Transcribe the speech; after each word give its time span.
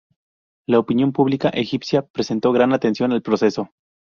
La 0.67 0.79
opinión 0.79 1.13
pública 1.13 1.49
egipcia 1.49 2.01
prestó 2.01 2.51
gran 2.51 2.73
atención 2.73 3.11
al 3.11 3.21
proceso. 3.21 3.69